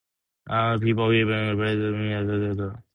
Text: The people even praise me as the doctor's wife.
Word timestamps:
The 0.47 0.79
people 0.81 1.13
even 1.13 1.57
praise 1.57 1.77
me 1.77 2.13
as 2.13 2.25
the 2.25 2.33
doctor's 2.55 2.73
wife. 2.75 2.83